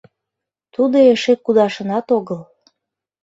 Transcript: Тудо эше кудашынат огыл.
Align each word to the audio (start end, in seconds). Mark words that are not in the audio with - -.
Тудо 0.73 0.97
эше 1.11 1.33
кудашынат 1.43 2.07
огыл. 2.17 2.39